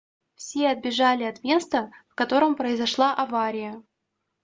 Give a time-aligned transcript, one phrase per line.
[0.33, 3.83] все отбежали от места в котором произошла авария